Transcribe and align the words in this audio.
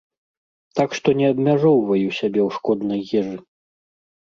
Так 0.79 0.89
што 1.01 1.07
не 1.21 1.29
абмяжоўваю 1.35 2.07
сябе 2.21 2.41
ў 2.49 2.59
шкоднай 2.59 3.01
ежы. 3.25 3.41